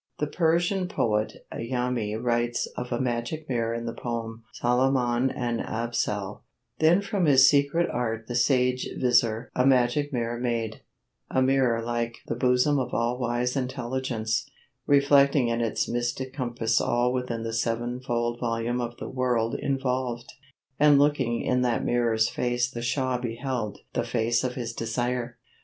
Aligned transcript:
The 0.17 0.25
Persian 0.25 0.87
poet 0.87 1.45
Jâmi 1.53 2.19
writes 2.19 2.65
thus 2.75 2.89
of 2.89 2.91
a 2.91 2.99
magic 2.99 3.47
mirror 3.47 3.75
in 3.75 3.85
the 3.85 3.93
poem 3.93 4.43
"Salamân 4.59 5.31
and 5.37 5.59
Absal": 5.59 6.41
Then 6.79 7.01
from 7.01 7.25
his 7.25 7.47
secret 7.47 7.87
Art 7.87 8.25
the 8.25 8.33
Sage 8.33 8.89
Vizyr 8.97 9.51
A 9.55 9.63
Magic 9.63 10.11
Mirror 10.11 10.39
made; 10.39 10.81
a 11.29 11.43
Mirror 11.43 11.83
like 11.83 12.17
The 12.25 12.33
bosom 12.35 12.79
of 12.79 12.95
All 12.95 13.19
wise 13.19 13.55
Intelligence, 13.55 14.49
Reflecting 14.87 15.49
in 15.49 15.61
its 15.61 15.87
mystic 15.87 16.33
compass 16.33 16.81
all 16.81 17.13
Within 17.13 17.43
the 17.43 17.53
sev'nfold 17.53 18.39
volume 18.39 18.81
of 18.81 18.97
the 18.97 19.07
World 19.07 19.53
Involved; 19.53 20.33
and 20.79 20.97
looking 20.97 21.43
in 21.43 21.61
that 21.61 21.85
Mirror's 21.85 22.27
face 22.27 22.71
The 22.71 22.81
Shah 22.81 23.19
beheld 23.19 23.77
the 23.93 24.03
face 24.03 24.43
of 24.43 24.55
his 24.55 24.73
Desire. 24.73 25.37